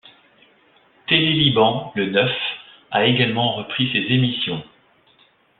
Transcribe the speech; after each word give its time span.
Télé-Liban 1.09 1.91
Le 1.93 2.09
Neuf 2.09 2.35
a 2.89 3.05
également 3.05 3.53
repris 3.53 3.87
ses 3.91 4.11
émissions. 4.11 4.63